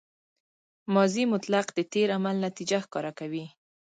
[0.93, 3.45] ماضي مطلق د تېر عمل نتیجه ښکاره کوي.